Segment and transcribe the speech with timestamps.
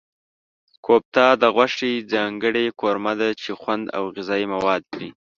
[0.85, 5.09] کوفته د غوښې ځانګړې قورمه ده چې خوند او غذايي مواد لري.